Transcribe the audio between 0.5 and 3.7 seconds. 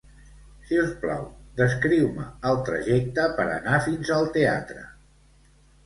Si us plau, descriu-me el trajecte per a